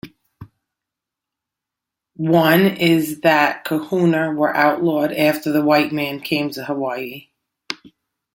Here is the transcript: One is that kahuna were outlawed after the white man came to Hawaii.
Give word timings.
One 2.15 2.65
is 2.65 3.19
that 3.21 3.65
kahuna 3.65 4.31
were 4.33 4.51
outlawed 4.51 5.11
after 5.11 5.51
the 5.51 5.61
white 5.61 5.91
man 5.91 6.21
came 6.21 6.49
to 6.53 6.65
Hawaii. 6.65 7.27